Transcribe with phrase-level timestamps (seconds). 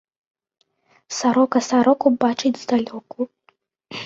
[1.17, 3.19] Сарока сароку бачыць здалёку